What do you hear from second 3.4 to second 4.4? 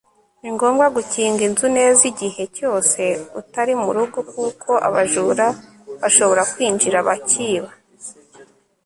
utari mu rugo